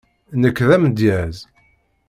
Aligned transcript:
Nekk 0.41 0.57
d 0.69 0.69
amedyaz. 0.75 1.37